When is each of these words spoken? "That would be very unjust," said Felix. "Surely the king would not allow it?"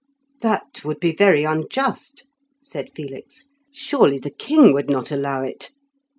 "That 0.41 0.83
would 0.83 0.99
be 0.99 1.13
very 1.13 1.43
unjust," 1.43 2.25
said 2.63 2.89
Felix. 2.95 3.49
"Surely 3.71 4.17
the 4.17 4.31
king 4.31 4.73
would 4.73 4.89
not 4.89 5.11
allow 5.11 5.43
it?" 5.43 5.69